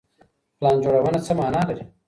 پلان 0.57 0.75
جوړونه 0.83 1.19
څه 1.25 1.31
معنا 1.39 1.61
لري؟ 1.69 1.83